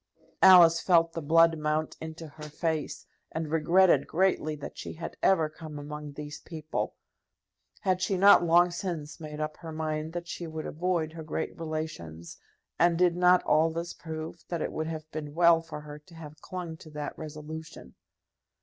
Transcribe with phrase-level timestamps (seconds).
[0.41, 5.47] Alice felt the blood mount into her face, and regretted greatly that she had ever
[5.47, 6.95] come among these people.
[7.81, 11.55] Had she not long since made up her mind that she would avoid her great
[11.55, 12.37] relations,
[12.79, 16.15] and did not all this prove that it would have been well for her to
[16.15, 17.93] have clung to that resolution?